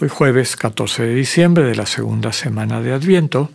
[0.00, 3.50] Hoy jueves 14 de diciembre de la segunda semana de Adviento,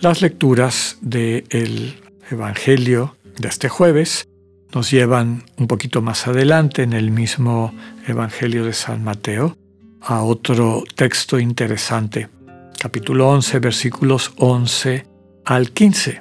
[0.00, 4.28] las lecturas del Evangelio de este jueves
[4.72, 7.74] nos llevan un poquito más adelante en el mismo
[8.06, 9.56] Evangelio de San Mateo
[10.00, 12.28] a otro texto interesante,
[12.78, 15.04] capítulo 11, versículos 11
[15.44, 16.20] al 15.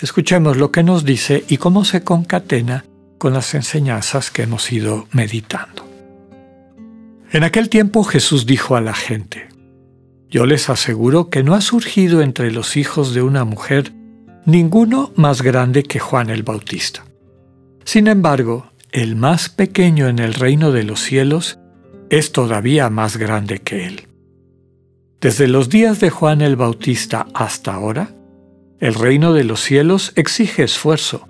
[0.00, 2.84] Escuchemos lo que nos dice y cómo se concatena
[3.18, 5.81] con las enseñanzas que hemos ido meditando.
[7.32, 9.48] En aquel tiempo Jesús dijo a la gente,
[10.28, 13.92] Yo les aseguro que no ha surgido entre los hijos de una mujer
[14.44, 17.06] ninguno más grande que Juan el Bautista.
[17.84, 21.58] Sin embargo, el más pequeño en el reino de los cielos
[22.10, 24.08] es todavía más grande que él.
[25.18, 28.10] Desde los días de Juan el Bautista hasta ahora,
[28.78, 31.26] el reino de los cielos exige esfuerzo,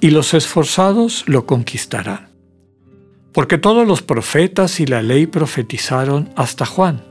[0.00, 2.23] y los esforzados lo conquistarán.
[3.34, 7.02] Porque todos los profetas y la ley profetizaron hasta Juan.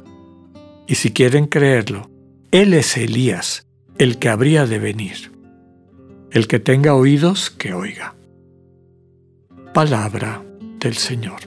[0.88, 2.10] Y si quieren creerlo,
[2.50, 5.34] él es Elías, el que habría de venir.
[6.32, 8.16] El que tenga oídos, que oiga.
[9.74, 10.42] Palabra
[10.80, 11.42] del Señor.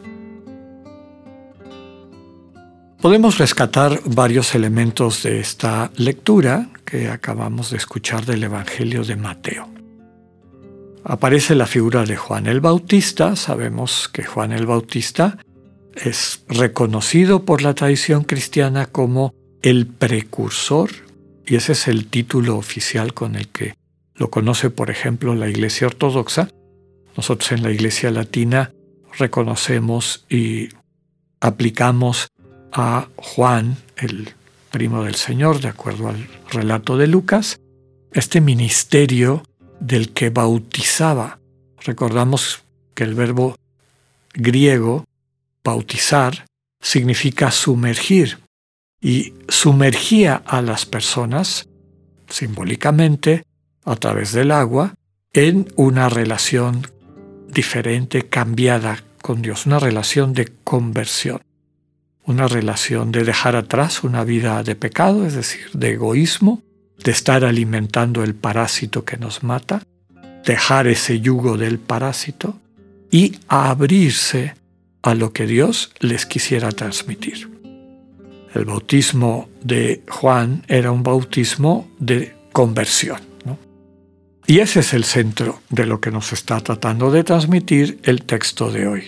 [3.01, 9.76] Podemos rescatar varios elementos de esta lectura que acabamos de escuchar del Evangelio de Mateo
[11.09, 13.37] aparece la figura de Juan el Bautista.
[13.37, 15.39] Sabemos que Juan el Bautista
[15.95, 20.91] es reconocido por la tradición cristiana como el precursor,
[21.47, 23.75] y ese es el título oficial con el que
[24.15, 26.49] lo conoce, por ejemplo, la Iglesia Ortodoxa.
[27.17, 28.73] Nosotros en la Iglesia Latina
[29.17, 30.69] reconocemos y
[31.41, 32.29] aplicamos
[32.73, 34.31] a Juan, el
[34.71, 37.61] primo del Señor, de acuerdo al relato de Lucas,
[38.13, 39.45] este ministerio
[39.81, 41.39] del que bautizaba.
[41.81, 42.63] Recordamos
[42.95, 43.57] que el verbo
[44.35, 45.05] griego
[45.65, 46.47] bautizar
[46.81, 48.39] significa sumergir
[49.01, 51.69] y sumergía a las personas
[52.29, 53.45] simbólicamente
[53.85, 54.95] a través del agua
[55.33, 56.87] en una relación
[57.49, 61.41] diferente, cambiada con Dios, una relación de conversión,
[62.25, 66.63] una relación de dejar atrás una vida de pecado, es decir, de egoísmo,
[67.03, 69.83] de estar alimentando el parásito que nos mata,
[70.45, 72.59] dejar ese yugo del parásito
[73.11, 74.55] y abrirse
[75.03, 77.51] a lo que Dios les quisiera transmitir.
[78.55, 83.21] El bautismo de Juan era un bautismo de conversión.
[84.49, 88.71] Y ese es el centro de lo que nos está tratando de transmitir el texto
[88.71, 89.05] de hoy.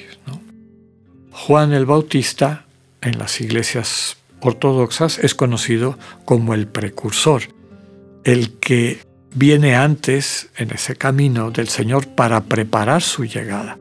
[1.30, 2.66] Juan el Bautista
[3.00, 7.42] en las iglesias ortodoxas es conocido como el precursor,
[8.28, 9.00] el que
[9.34, 13.78] viene antes en ese camino del Señor para preparar su llegada.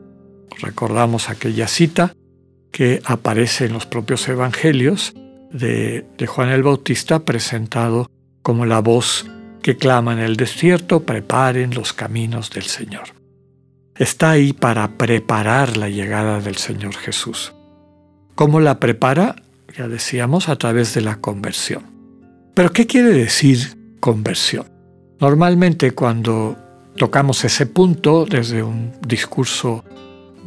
[0.62, 2.14] Recordamos aquella cita
[2.72, 5.12] que aparece en los propios evangelios
[5.52, 8.10] de, Juan el Bautista presentado
[8.42, 9.26] como la voz
[9.62, 13.08] que clama en el desierto, preparen los caminos del Señor.
[13.96, 17.52] Está ahí para preparar la llegada del Señor Jesús.
[18.34, 19.36] ¿Cómo la prepara?
[19.76, 21.84] Ya decíamos, a través de la conversión.
[22.54, 24.66] Pero ¿qué quiere decir conversión.
[25.20, 26.56] Normalmente cuando
[26.96, 29.84] tocamos ese punto desde un discurso,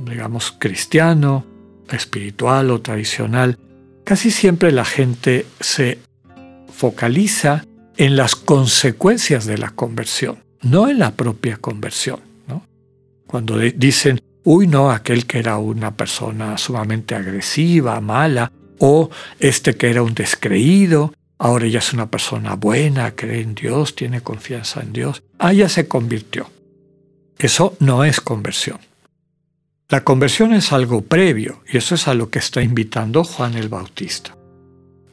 [0.06, 1.46] digamos, cristiano,
[1.90, 3.58] espiritual o tradicional,
[4.04, 6.00] casi siempre la gente se
[6.72, 7.66] focaliza
[7.98, 12.20] en las consecuencias de la conversión, no en la propia conversión.
[13.28, 19.90] Cuando dicen, uy, no, aquel que era una persona sumamente agresiva, mala, o este que
[19.90, 21.14] era un descreído,
[21.44, 25.24] Ahora ella es una persona buena, cree en Dios, tiene confianza en Dios.
[25.40, 26.48] Ah, ya se convirtió.
[27.40, 28.78] Eso no es conversión.
[29.90, 33.70] La conversión es algo previo y eso es a lo que está invitando Juan el
[33.70, 34.38] Bautista.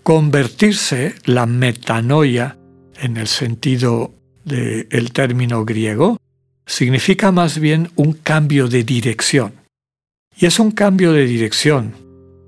[0.02, 2.58] Convertirse, la metanoia,
[3.00, 4.12] en el sentido
[4.44, 6.18] del término griego,
[6.66, 9.54] significa más bien un cambio de dirección.
[10.36, 11.94] Y es un cambio de dirección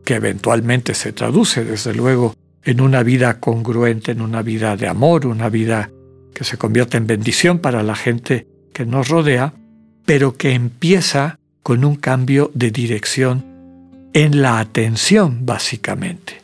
[0.04, 2.34] que eventualmente se traduce, desde luego,
[2.64, 5.90] en una vida congruente, en una vida de amor, una vida
[6.34, 9.54] que se convierte en bendición para la gente que nos rodea,
[10.04, 13.44] pero que empieza con un cambio de dirección
[14.12, 16.40] en la atención, básicamente.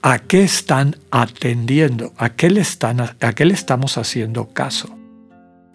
[0.00, 4.96] a qué están atendiendo, a qué le, están, a qué le estamos haciendo caso.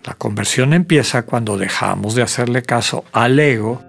[0.05, 3.83] La conversión empieza cuando dejamos de hacerle caso al ego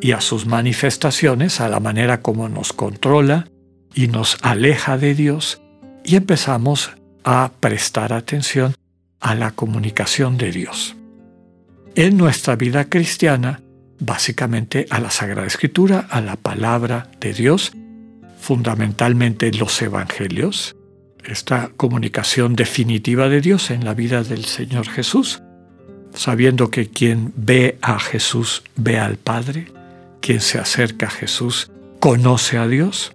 [0.00, 3.48] y a sus manifestaciones, a la manera como nos controla
[3.94, 5.60] y nos aleja de Dios,
[6.04, 6.90] y empezamos
[7.24, 8.74] a prestar atención
[9.20, 10.96] a la comunicación de Dios.
[11.94, 13.60] En nuestra vida cristiana,
[13.98, 17.72] básicamente a la Sagrada Escritura, a la palabra de Dios,
[18.40, 20.76] fundamentalmente los evangelios,
[21.24, 25.42] esta comunicación definitiva de Dios en la vida del Señor Jesús,
[26.14, 29.66] sabiendo que quien ve a Jesús ve al Padre,
[30.20, 31.70] quien se acerca a Jesús
[32.00, 33.14] conoce a Dios.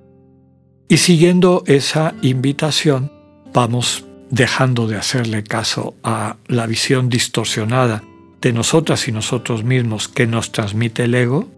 [0.87, 3.11] Y siguiendo esa invitación,
[3.53, 8.03] vamos dejando de hacerle caso a la visión distorsionada
[8.41, 11.49] de nosotras y nosotros mismos que nos transmite el ego,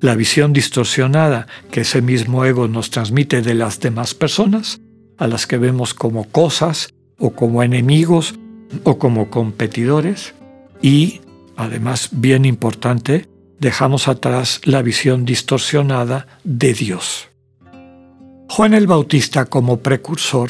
[0.00, 4.80] la visión distorsionada que ese mismo ego nos transmite de las demás personas,
[5.16, 8.34] a las que vemos como cosas o como enemigos
[8.82, 10.34] o como competidores,
[10.82, 11.22] y,
[11.56, 13.28] además, bien importante,
[13.58, 17.28] dejamos atrás la visión distorsionada de Dios.
[18.54, 20.48] Juan el Bautista como precursor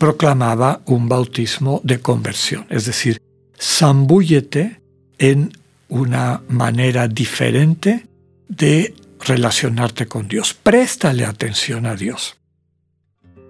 [0.00, 3.22] proclamaba un bautismo de conversión, es decir,
[3.56, 4.80] zambúllete
[5.18, 5.52] en
[5.88, 8.08] una manera diferente
[8.48, 10.52] de relacionarte con Dios.
[10.52, 12.38] Préstale atención a Dios.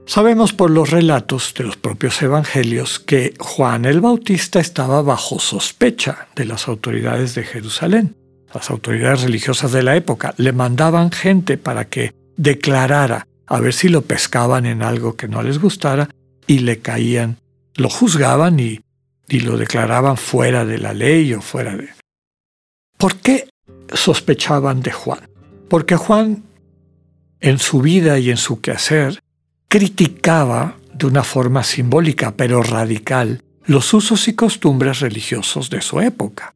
[0.05, 6.29] Sabemos por los relatos de los propios evangelios que Juan el Bautista estaba bajo sospecha
[6.37, 8.15] de las autoridades de Jerusalén.
[8.53, 13.89] Las autoridades religiosas de la época le mandaban gente para que declarara a ver si
[13.89, 16.09] lo pescaban en algo que no les gustara
[16.47, 17.39] y le caían,
[17.75, 18.81] lo juzgaban y,
[19.29, 21.89] y lo declaraban fuera de la ley o fuera de...
[22.99, 23.49] ¿Por qué
[23.93, 25.29] sospechaban de Juan?
[25.69, 26.45] Porque Juan
[27.41, 29.21] en su vida y en su quehacer
[29.69, 36.55] criticaba de una forma simbólica pero radical los usos y costumbres religiosos de su época.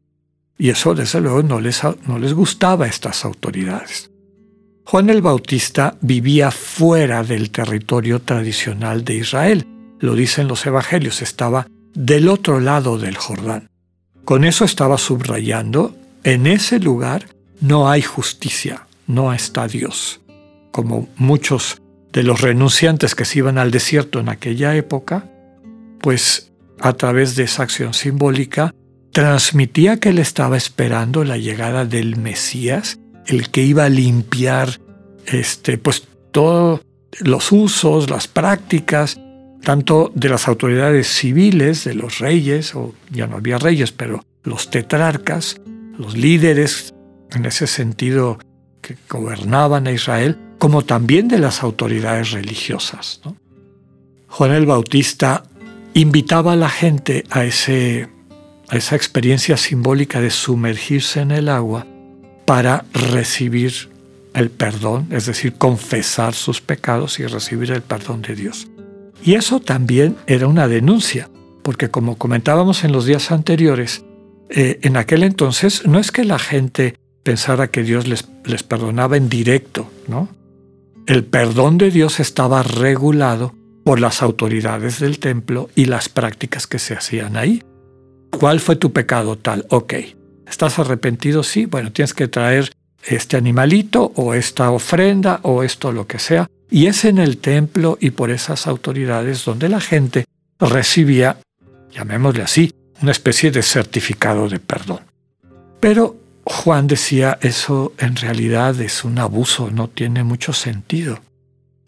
[0.59, 4.11] Y eso desde luego no les, no les gustaba a estas autoridades.
[4.91, 9.67] Juan el Bautista vivía fuera del territorio tradicional de Israel.
[10.01, 13.69] Lo dicen los evangelios, estaba del otro lado del Jordán.
[14.25, 15.95] Con eso estaba subrayando,
[16.25, 17.27] en ese lugar
[17.61, 20.23] no hay justicia, no está Dios.
[20.71, 25.27] Como muchos de los renunciantes que se iban al desierto en aquella época,
[26.01, 26.51] pues
[26.81, 28.75] a través de esa acción simbólica
[29.13, 32.99] transmitía que él estaba esperando la llegada del Mesías,
[33.29, 34.81] el que iba a limpiar
[35.27, 36.81] este, pues todos
[37.21, 39.21] los usos, las prácticas,
[39.63, 44.71] tanto de las autoridades civiles, de los reyes, o ya no había reyes, pero los
[44.71, 45.61] tetrarcas,
[45.99, 46.95] los líderes
[47.33, 48.39] en ese sentido
[48.81, 53.21] que gobernaban a Israel, como también de las autoridades religiosas.
[54.29, 55.43] Juan el Bautista
[55.93, 58.09] invitaba a la gente a, ese,
[58.69, 61.87] a esa experiencia simbólica de sumergirse en el agua
[62.49, 63.91] para recibir
[64.33, 68.69] el perdón, es decir, confesar sus pecados y recibir el perdón de Dios.
[69.23, 71.29] Y eso también era una denuncia,
[71.63, 74.03] porque como comentábamos en los días anteriores,
[74.49, 79.19] eh, en aquel entonces no es que la gente pensara que Dios les, les perdonaba
[79.19, 80.31] en directo, ¿no?
[81.07, 83.55] El perdón de Dios estaba regulado
[83.85, 87.63] por las autoridades del templo y las prácticas que se hacían ahí.
[88.31, 89.67] ¿Cuál fue tu pecado tal?
[89.69, 89.93] Ok.
[90.49, 91.43] ¿Estás arrepentido?
[91.43, 91.67] Sí.
[91.67, 92.73] Bueno, tienes que traer
[93.05, 96.49] este animalito o esta ofrenda o esto lo que sea.
[96.71, 100.25] Y es en el templo y por esas autoridades donde la gente
[100.59, 101.39] recibía,
[101.93, 105.01] llamémosle así, una especie de certificado de perdón.
[105.81, 111.21] Pero Juan decía, eso en realidad es un abuso, no tiene mucho sentido.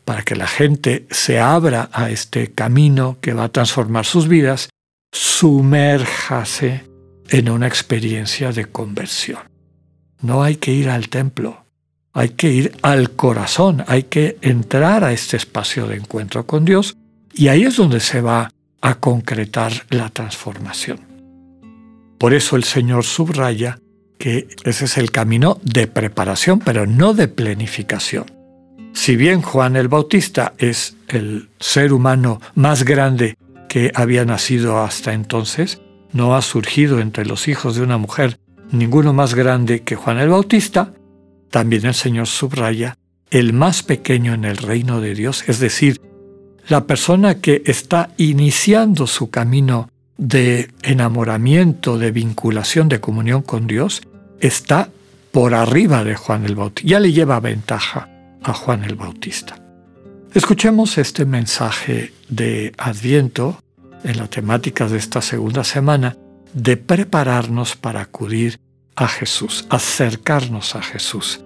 [0.04, 4.70] Para que la gente se abra a este camino que va a transformar sus vidas,
[5.12, 6.89] sumérjase
[7.30, 9.40] en una experiencia de conversión.
[10.20, 11.64] No hay que ir al templo,
[12.12, 16.96] hay que ir al corazón, hay que entrar a este espacio de encuentro con Dios
[17.32, 21.00] y ahí es donde se va a concretar la transformación.
[22.18, 23.78] Por eso el Señor subraya
[24.18, 28.26] que ese es el camino de preparación, pero no de planificación.
[28.92, 33.36] Si bien Juan el Bautista es el ser humano más grande
[33.68, 35.80] que había nacido hasta entonces,
[36.12, 38.38] no ha surgido entre los hijos de una mujer
[38.72, 40.92] ninguno más grande que Juan el Bautista,
[41.50, 42.96] también el Señor subraya
[43.30, 46.00] el más pequeño en el reino de Dios, es decir,
[46.68, 49.88] la persona que está iniciando su camino
[50.18, 54.02] de enamoramiento, de vinculación, de comunión con Dios,
[54.40, 54.90] está
[55.32, 56.88] por arriba de Juan el Bautista.
[56.88, 58.08] Ya le lleva ventaja
[58.42, 59.56] a Juan el Bautista.
[60.34, 63.60] Escuchemos este mensaje de Adviento
[64.04, 66.16] en la temática de esta segunda semana
[66.52, 68.58] de prepararnos para acudir
[68.96, 71.44] a Jesús, acercarnos a Jesús,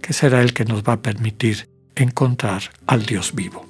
[0.00, 3.66] que será el que nos va a permitir encontrar al Dios vivo.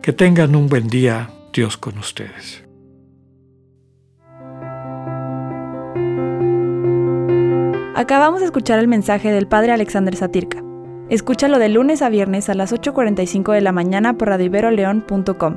[0.00, 2.62] Que tengan un buen día, Dios con ustedes.
[7.94, 10.62] Acabamos de escuchar el mensaje del Padre Alexander Satirka.
[11.08, 15.56] Escúchalo de lunes a viernes a las 8.45 de la mañana por radioiberoleón.com,